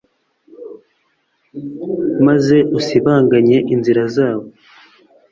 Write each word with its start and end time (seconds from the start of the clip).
maze 2.27 2.57
usibanganye 2.77 3.57
inzira 3.73 4.03
zabo 4.15 4.45